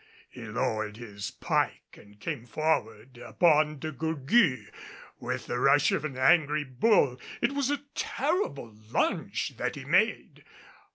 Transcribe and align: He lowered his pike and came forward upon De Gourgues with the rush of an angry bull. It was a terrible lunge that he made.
He 0.31 0.45
lowered 0.47 0.97
his 0.97 1.29
pike 1.29 1.95
and 1.95 2.19
came 2.19 2.47
forward 2.47 3.19
upon 3.19 3.77
De 3.77 3.91
Gourgues 3.91 4.67
with 5.19 5.45
the 5.45 5.59
rush 5.59 5.91
of 5.91 6.03
an 6.03 6.17
angry 6.17 6.63
bull. 6.63 7.21
It 7.39 7.51
was 7.53 7.69
a 7.69 7.83
terrible 7.93 8.73
lunge 8.89 9.57
that 9.57 9.75
he 9.75 9.85
made. 9.85 10.43